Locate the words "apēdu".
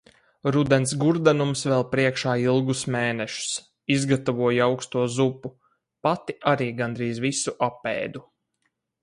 7.71-8.27